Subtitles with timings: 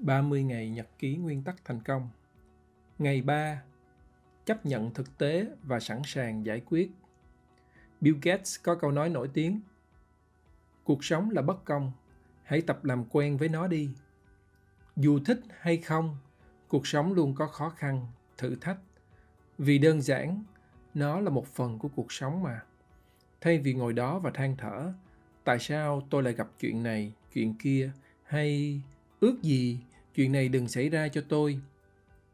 [0.00, 2.08] 30 ngày nhật ký nguyên tắc thành công.
[2.98, 3.62] Ngày 3.
[4.44, 6.90] Chấp nhận thực tế và sẵn sàng giải quyết.
[8.00, 9.60] Bill Gates có câu nói nổi tiếng.
[10.84, 11.92] Cuộc sống là bất công,
[12.42, 13.90] hãy tập làm quen với nó đi.
[14.96, 16.16] Dù thích hay không,
[16.68, 18.06] cuộc sống luôn có khó khăn,
[18.38, 18.78] thử thách.
[19.58, 20.44] Vì đơn giản,
[20.94, 22.60] nó là một phần của cuộc sống mà.
[23.40, 24.92] Thay vì ngồi đó và than thở,
[25.44, 27.90] tại sao tôi lại gặp chuyện này, chuyện kia,
[28.24, 28.80] hay
[29.20, 29.80] ước gì
[30.14, 31.60] chuyện này đừng xảy ra cho tôi,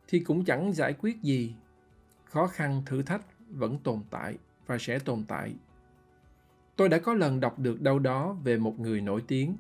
[0.09, 1.55] thì cũng chẳng giải quyết gì.
[2.25, 5.55] Khó khăn, thử thách vẫn tồn tại và sẽ tồn tại.
[6.77, 9.57] Tôi đã có lần đọc được đâu đó về một người nổi tiếng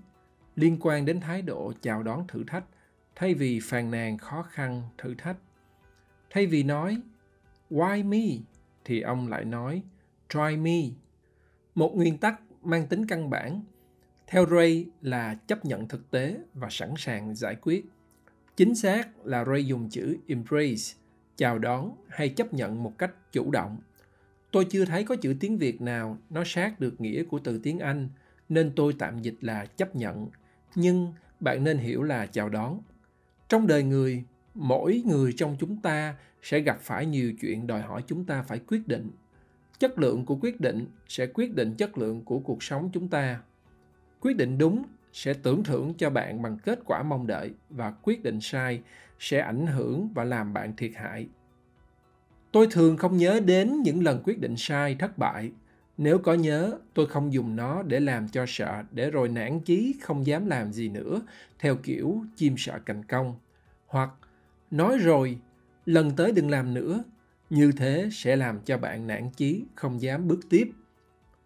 [0.56, 2.64] liên quan đến thái độ chào đón thử thách,
[3.14, 5.36] thay vì phàn nàn khó khăn, thử thách.
[6.30, 7.00] Thay vì nói,
[7.70, 8.42] why me?
[8.84, 9.82] thì ông lại nói,
[10.28, 10.80] try me.
[11.74, 13.60] Một nguyên tắc mang tính căn bản,
[14.26, 17.84] theo ray là chấp nhận thực tế và sẵn sàng giải quyết.
[18.56, 20.94] Chính xác là Ray dùng chữ embrace,
[21.36, 23.76] chào đón hay chấp nhận một cách chủ động.
[24.50, 27.78] Tôi chưa thấy có chữ tiếng Việt nào nó sát được nghĩa của từ tiếng
[27.78, 28.08] Anh,
[28.48, 30.28] nên tôi tạm dịch là chấp nhận.
[30.74, 32.80] Nhưng bạn nên hiểu là chào đón.
[33.48, 38.02] Trong đời người, mỗi người trong chúng ta sẽ gặp phải nhiều chuyện đòi hỏi
[38.06, 39.10] chúng ta phải quyết định.
[39.78, 43.40] Chất lượng của quyết định sẽ quyết định chất lượng của cuộc sống chúng ta.
[44.20, 44.84] Quyết định đúng
[45.16, 48.82] sẽ tưởng thưởng cho bạn bằng kết quả mong đợi và quyết định sai
[49.18, 51.28] sẽ ảnh hưởng và làm bạn thiệt hại.
[52.52, 55.52] Tôi thường không nhớ đến những lần quyết định sai thất bại.
[55.98, 59.94] Nếu có nhớ, tôi không dùng nó để làm cho sợ, để rồi nản chí
[60.02, 61.20] không dám làm gì nữa,
[61.58, 63.34] theo kiểu chim sợ cành công
[63.86, 64.10] hoặc,
[64.70, 65.38] nói rồi,
[65.86, 67.04] lần tới đừng làm nữa.
[67.50, 70.70] Như thế sẽ làm cho bạn nản chí, không dám bước tiếp.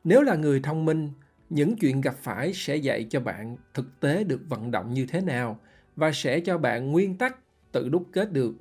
[0.04, 1.10] Nếu là người thông minh
[1.50, 5.21] những chuyện gặp phải sẽ dạy cho bạn thực tế được vận động như thế
[5.21, 5.61] nào
[5.97, 7.37] và sẽ cho bạn nguyên tắc
[7.72, 8.55] tự đúc kết được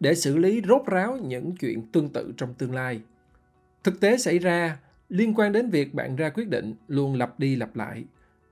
[0.00, 3.00] để xử lý rốt ráo những chuyện tương tự trong tương lai.
[3.84, 4.78] Thực tế xảy ra
[5.08, 8.04] liên quan đến việc bạn ra quyết định luôn lặp đi lặp lại.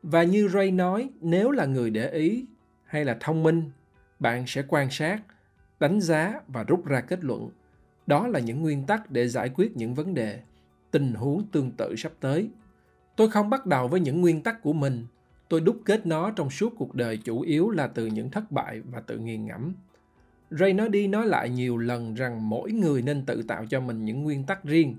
[0.03, 2.44] Và như Ray nói, nếu là người để ý
[2.84, 3.70] hay là thông minh,
[4.19, 5.20] bạn sẽ quan sát,
[5.81, 7.50] đánh giá và rút ra kết luận.
[8.06, 10.41] Đó là những nguyên tắc để giải quyết những vấn đề,
[10.91, 12.50] tình huống tương tự sắp tới.
[13.16, 15.06] Tôi không bắt đầu với những nguyên tắc của mình.
[15.49, 18.81] Tôi đúc kết nó trong suốt cuộc đời chủ yếu là từ những thất bại
[18.81, 19.72] và tự nghiền ngẫm.
[20.50, 24.04] Ray nói đi nói lại nhiều lần rằng mỗi người nên tự tạo cho mình
[24.04, 24.94] những nguyên tắc riêng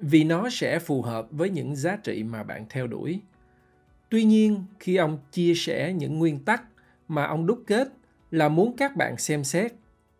[0.00, 3.20] vì nó sẽ phù hợp với những giá trị mà bạn theo đuổi.
[4.08, 6.62] Tuy nhiên, khi ông chia sẻ những nguyên tắc
[7.08, 7.88] mà ông đúc kết
[8.30, 9.72] là muốn các bạn xem xét,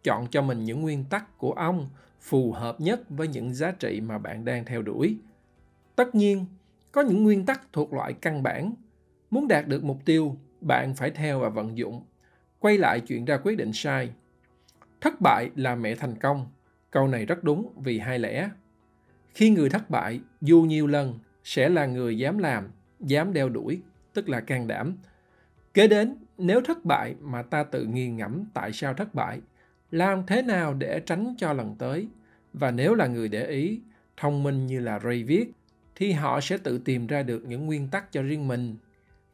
[0.02, 1.88] chọn cho mình những nguyên tắc của ông
[2.20, 5.16] phù hợp nhất với những giá trị mà bạn đang theo đuổi.
[5.96, 6.44] Tất nhiên,
[6.92, 8.72] có những nguyên tắc thuộc loại căn bản.
[9.30, 12.02] Muốn đạt được mục tiêu, bạn phải theo và vận dụng.
[12.58, 14.10] Quay lại chuyện ra quyết định sai.
[15.00, 16.46] Thất bại là mẹ thành công.
[16.90, 18.50] Câu này rất đúng vì hai lẽ.
[19.34, 22.68] Khi người thất bại, dù nhiều lần, sẽ là người dám làm,
[23.00, 23.82] dám đeo đuổi,
[24.14, 24.96] tức là can đảm.
[25.74, 29.40] Kế đến, nếu thất bại mà ta tự nghiền ngẫm tại sao thất bại,
[29.90, 32.08] làm thế nào để tránh cho lần tới.
[32.52, 33.80] Và nếu là người để ý,
[34.16, 35.52] thông minh như là Ray viết,
[35.98, 38.76] thì họ sẽ tự tìm ra được những nguyên tắc cho riêng mình.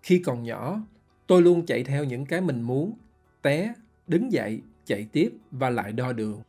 [0.03, 0.81] Khi còn nhỏ,
[1.27, 2.93] tôi luôn chạy theo những cái mình muốn,
[3.43, 3.75] té,
[4.07, 6.43] đứng dậy, chạy tiếp và lại đo đường.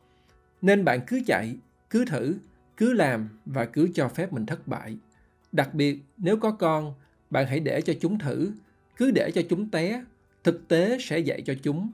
[0.62, 1.56] Nên bạn cứ chạy,
[1.90, 2.34] cứ thử,
[2.76, 4.96] cứ làm và cứ cho phép mình thất bại.
[5.52, 6.94] Đặc biệt, nếu có con,
[7.30, 8.52] bạn hãy để cho chúng thử,
[8.96, 10.04] cứ để cho chúng té,
[10.44, 11.90] thực tế sẽ dạy cho chúng.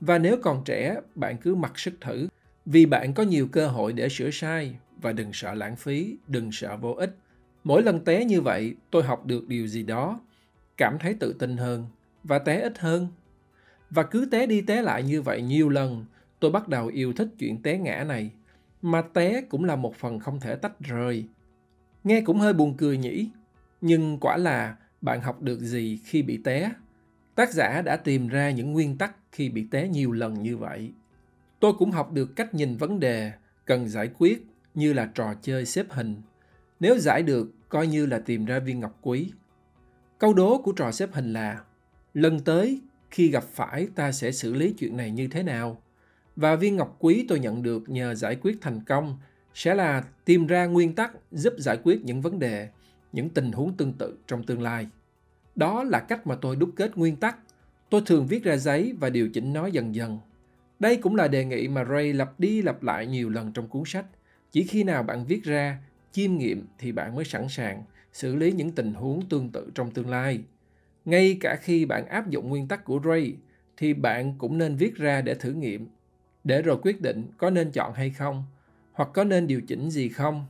[0.00, 2.28] Và nếu còn trẻ, bạn cứ mặc sức thử,
[2.66, 6.52] vì bạn có nhiều cơ hội để sửa sai và đừng sợ lãng phí, đừng
[6.52, 7.16] sợ vô ích
[7.64, 10.20] Mỗi lần té như vậy, tôi học được điều gì đó,
[10.76, 11.86] cảm thấy tự tin hơn
[12.24, 13.08] và té ít hơn.
[13.90, 16.04] Và cứ té đi té lại như vậy nhiều lần,
[16.40, 18.30] tôi bắt đầu yêu thích chuyện té ngã này.
[18.82, 21.24] Mà té cũng là một phần không thể tách rời.
[22.04, 23.28] Nghe cũng hơi buồn cười nhỉ,
[23.80, 26.72] nhưng quả là bạn học được gì khi bị té?
[27.34, 30.92] Tác giả đã tìm ra những nguyên tắc khi bị té nhiều lần như vậy.
[31.60, 33.32] Tôi cũng học được cách nhìn vấn đề
[33.64, 36.16] cần giải quyết như là trò chơi xếp hình
[36.82, 39.32] nếu giải được, coi như là tìm ra viên ngọc quý.
[40.18, 41.60] Câu đố của trò xếp hình là
[42.14, 42.80] lần tới
[43.10, 45.82] khi gặp phải ta sẽ xử lý chuyện này như thế nào?
[46.36, 49.18] Và viên ngọc quý tôi nhận được nhờ giải quyết thành công
[49.54, 52.68] sẽ là tìm ra nguyên tắc giúp giải quyết những vấn đề,
[53.12, 54.86] những tình huống tương tự trong tương lai.
[55.56, 57.38] Đó là cách mà tôi đúc kết nguyên tắc.
[57.90, 60.18] Tôi thường viết ra giấy và điều chỉnh nó dần dần.
[60.78, 63.82] Đây cũng là đề nghị mà Ray lặp đi lặp lại nhiều lần trong cuốn
[63.86, 64.06] sách.
[64.52, 65.78] Chỉ khi nào bạn viết ra
[66.12, 67.82] chiêm nghiệm thì bạn mới sẵn sàng
[68.12, 70.40] xử lý những tình huống tương tự trong tương lai.
[71.04, 73.36] Ngay cả khi bạn áp dụng nguyên tắc của Ray,
[73.76, 75.88] thì bạn cũng nên viết ra để thử nghiệm,
[76.44, 78.44] để rồi quyết định có nên chọn hay không,
[78.92, 80.46] hoặc có nên điều chỉnh gì không.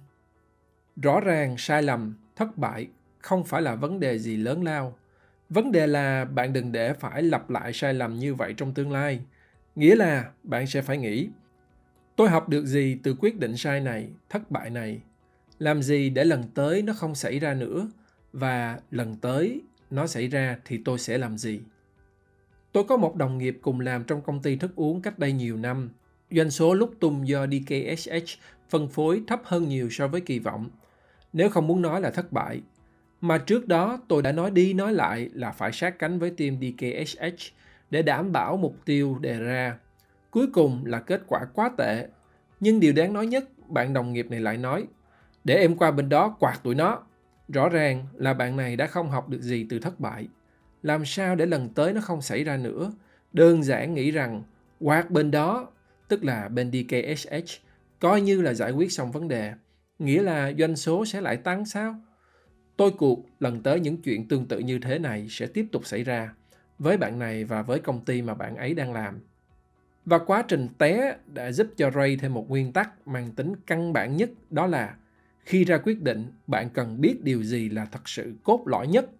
[0.97, 2.89] Rõ ràng sai lầm, thất bại
[3.19, 4.99] không phải là vấn đề gì lớn lao.
[5.49, 8.93] Vấn đề là bạn đừng để phải lặp lại sai lầm như vậy trong tương
[8.93, 9.21] lai.
[9.77, 11.29] Nghĩa là bạn sẽ phải nghĩ,
[12.17, 15.01] tôi học được gì từ quyết định sai này, thất bại này?
[15.63, 17.89] Làm gì để lần tới nó không xảy ra nữa?
[18.33, 21.61] Và lần tới nó xảy ra thì tôi sẽ làm gì?
[22.73, 25.57] Tôi có một đồng nghiệp cùng làm trong công ty thức uống cách đây nhiều
[25.57, 25.91] năm.
[26.31, 28.39] Doanh số lúc tung do DKSH
[28.71, 30.71] phân phối thấp hơn nhiều so với kỳ vọng.
[31.33, 32.61] Nếu không muốn nói là thất bại.
[33.21, 36.57] Mà trước đó tôi đã nói đi nói lại là phải sát cánh với team
[36.61, 37.53] DKSH
[37.91, 39.79] để đảm bảo mục tiêu đề ra.
[40.31, 42.07] Cuối cùng là kết quả quá tệ.
[42.61, 44.87] Nhưng điều đáng nói nhất, bạn đồng nghiệp này lại nói,
[45.45, 47.03] để em qua bên đó quạt tụi nó.
[47.49, 50.29] Rõ ràng là bạn này đã không học được gì từ thất bại.
[50.83, 52.93] Làm sao để lần tới nó không xảy ra nữa?
[53.33, 54.43] Đơn giản nghĩ rằng
[54.81, 55.69] quạt bên đó,
[56.09, 57.61] tức là bên DKSH,
[58.01, 59.53] coi như là giải quyết xong vấn đề.
[59.99, 61.95] Nghĩa là doanh số sẽ lại tăng sao?
[62.77, 66.05] Tôi cuộc lần tới những chuyện tương tự như thế này sẽ tiếp tục xảy
[66.05, 66.35] ra
[66.79, 69.21] với bạn này và với công ty mà bạn ấy đang làm.
[70.05, 73.93] Và quá trình té đã giúp cho Ray thêm một nguyên tắc mang tính căn
[73.93, 74.95] bản nhất đó là
[75.45, 79.11] khi ra quyết định, bạn cần biết điều gì là thật sự cốt lõi nhất.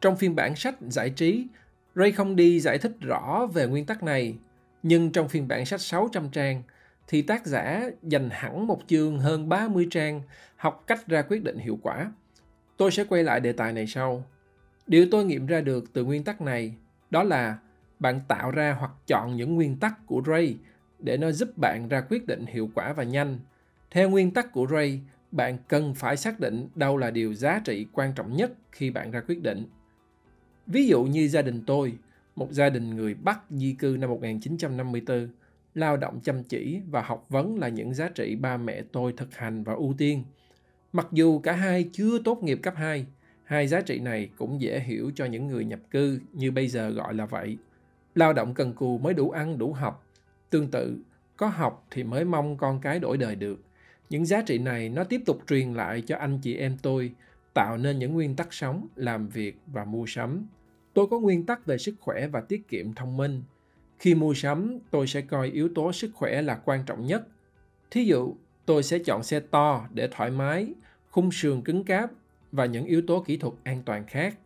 [0.00, 1.46] Trong phiên bản sách giải trí,
[1.94, 4.36] Ray không đi giải thích rõ về nguyên tắc này,
[4.82, 6.62] nhưng trong phiên bản sách 600 trang,
[7.08, 10.22] thì tác giả dành hẳn một chương hơn 30 trang
[10.56, 12.12] học cách ra quyết định hiệu quả.
[12.76, 14.24] Tôi sẽ quay lại đề tài này sau.
[14.86, 16.74] Điều tôi nghiệm ra được từ nguyên tắc này
[17.10, 17.58] đó là
[17.98, 20.56] bạn tạo ra hoặc chọn những nguyên tắc của Ray
[20.98, 23.38] để nó giúp bạn ra quyết định hiệu quả và nhanh.
[23.90, 25.00] Theo nguyên tắc của Ray,
[25.34, 29.10] bạn cần phải xác định đâu là điều giá trị quan trọng nhất khi bạn
[29.10, 29.66] ra quyết định.
[30.66, 31.94] Ví dụ như gia đình tôi,
[32.36, 35.28] một gia đình người Bắc di cư năm 1954,
[35.74, 39.36] lao động chăm chỉ và học vấn là những giá trị ba mẹ tôi thực
[39.36, 40.24] hành và ưu tiên.
[40.92, 43.06] Mặc dù cả hai chưa tốt nghiệp cấp 2,
[43.44, 46.90] hai giá trị này cũng dễ hiểu cho những người nhập cư như bây giờ
[46.90, 47.58] gọi là vậy.
[48.14, 50.06] Lao động cần cù mới đủ ăn đủ học.
[50.50, 50.98] Tương tự,
[51.36, 53.60] có học thì mới mong con cái đổi đời được
[54.10, 57.12] những giá trị này nó tiếp tục truyền lại cho anh chị em tôi,
[57.54, 60.46] tạo nên những nguyên tắc sống, làm việc và mua sắm.
[60.94, 63.42] Tôi có nguyên tắc về sức khỏe và tiết kiệm thông minh.
[63.98, 67.28] Khi mua sắm, tôi sẽ coi yếu tố sức khỏe là quan trọng nhất.
[67.90, 68.34] Thí dụ,
[68.66, 70.72] tôi sẽ chọn xe to để thoải mái,
[71.10, 72.10] khung sườn cứng cáp
[72.52, 74.38] và những yếu tố kỹ thuật an toàn khác.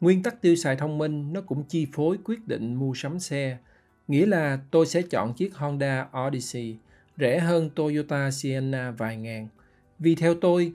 [0.00, 3.58] Nguyên tắc tiêu xài thông minh nó cũng chi phối quyết định mua sắm xe,
[4.08, 6.76] nghĩa là tôi sẽ chọn chiếc honda odyssey
[7.18, 9.48] rẻ hơn Toyota Sienna vài ngàn.
[9.98, 10.72] Vì theo tôi,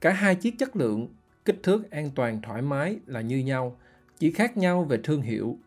[0.00, 1.08] cả hai chiếc chất lượng,
[1.44, 3.76] kích thước an toàn thoải mái là như nhau,
[4.18, 5.58] chỉ khác nhau về thương hiệu.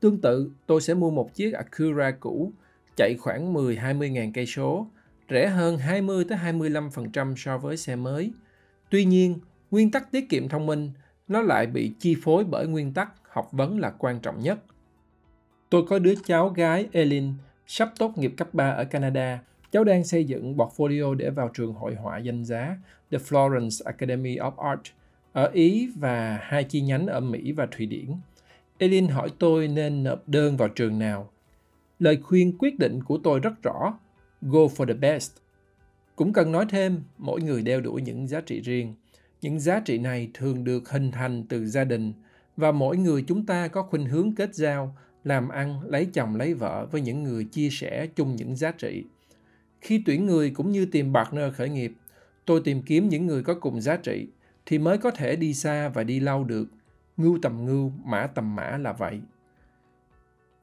[0.00, 2.52] Tương tự, tôi sẽ mua một chiếc Acura cũ
[2.96, 4.86] chạy khoảng 10-20 ngàn cây số,
[5.30, 8.32] rẻ hơn 20 25% so với xe mới.
[8.90, 9.38] Tuy nhiên,
[9.70, 10.90] nguyên tắc tiết kiệm thông minh
[11.28, 14.58] nó lại bị chi phối bởi nguyên tắc học vấn là quan trọng nhất.
[15.70, 17.32] Tôi có đứa cháu gái Elin
[17.66, 19.38] sắp tốt nghiệp cấp 3 ở Canada
[19.74, 22.76] Cháu đang xây dựng portfolio để vào trường hội họa danh giá
[23.10, 24.80] The Florence Academy of Art
[25.32, 28.06] ở Ý và hai chi nhánh ở Mỹ và Thụy Điển.
[28.78, 31.30] Elin hỏi tôi nên nộp đơn vào trường nào.
[31.98, 33.98] Lời khuyên quyết định của tôi rất rõ,
[34.42, 35.32] go for the best.
[36.16, 38.94] Cũng cần nói thêm, mỗi người đeo đuổi những giá trị riêng.
[39.42, 42.12] Những giá trị này thường được hình thành từ gia đình
[42.56, 46.54] và mỗi người chúng ta có khuynh hướng kết giao, làm ăn, lấy chồng lấy
[46.54, 49.04] vợ với những người chia sẻ chung những giá trị
[49.84, 51.92] khi tuyển người cũng như tìm partner khởi nghiệp,
[52.44, 54.28] tôi tìm kiếm những người có cùng giá trị
[54.66, 56.66] thì mới có thể đi xa và đi lâu được.
[57.16, 59.20] Ngưu tầm ngưu, mã tầm mã là vậy.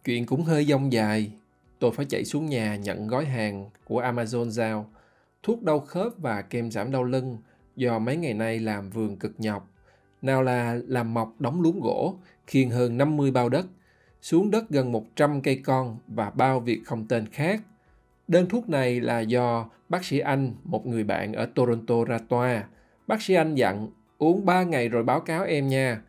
[0.06, 1.32] Chuyện cũng hơi dông dài.
[1.80, 4.90] Tôi phải chạy xuống nhà nhận gói hàng của Amazon giao,
[5.44, 7.38] thuốc đau khớp và kem giảm đau lưng
[7.76, 9.70] do mấy ngày nay làm vườn cực nhọc.
[10.22, 12.16] Nào là làm mọc đóng luống gỗ,
[12.48, 13.66] khiêng hơn 50 bao đất,
[14.22, 17.62] xuống đất gần 100 cây con và bao việc không tên khác
[18.32, 22.64] Đơn thuốc này là do bác sĩ Anh, một người bạn ở Toronto ra toa.
[23.08, 26.02] Bác sĩ Anh dặn uống 3 ngày rồi báo cáo em nha.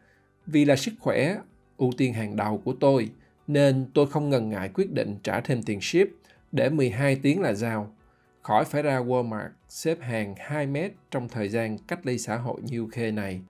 [0.47, 1.37] Vì là sức khỏe,
[1.76, 3.11] ưu tiên hàng đầu của tôi,
[3.47, 6.09] nên tôi không ngần ngại quyết định trả thêm tiền ship
[6.52, 7.95] để 12 tiếng là giao.
[8.43, 12.61] Khỏi phải ra Walmart xếp hàng 2 mét trong thời gian cách ly xã hội
[12.62, 13.41] như UK này.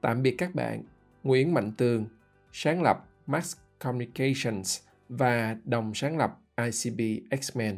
[0.00, 0.82] Tạm biệt các bạn.
[1.22, 2.06] Nguyễn Mạnh Tường,
[2.52, 7.00] sáng lập Max Communications và đồng sáng lập ICB
[7.30, 7.74] X-Men.